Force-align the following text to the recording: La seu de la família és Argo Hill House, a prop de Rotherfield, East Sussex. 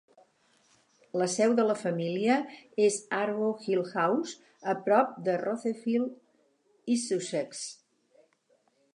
La 1.21 1.25
seu 1.31 1.51
de 1.57 1.65
la 1.71 1.73
família 1.81 2.37
és 2.85 2.95
Argo 3.17 3.49
Hill 3.65 3.81
House, 3.91 4.33
a 4.73 4.75
prop 4.87 5.11
de 5.27 5.35
Rotherfield, 5.43 6.15
East 6.95 7.13
Sussex. 7.13 7.61